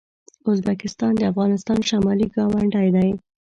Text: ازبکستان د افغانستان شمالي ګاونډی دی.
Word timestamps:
ازبکستان 0.51 1.11
د 1.17 1.21
افغانستان 1.31 1.79
شمالي 1.89 2.27
ګاونډی 2.35 2.87
دی. 2.95 3.09